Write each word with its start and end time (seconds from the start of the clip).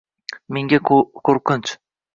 Menga 0.57 0.81
qo’rqinch— 0.91 1.77